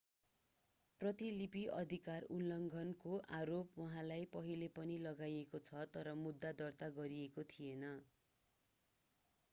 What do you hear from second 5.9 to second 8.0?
तर मुद्दा दर्ता गरिएको थिएन